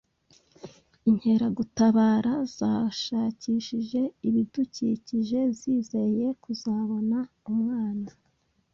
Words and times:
Inkeragutabara 1.09 2.33
zashakishije 2.57 4.01
ibidukikije 4.27 5.39
zizeye 5.59 6.25
kuzabona 6.43 7.17
umwana. 7.51 8.09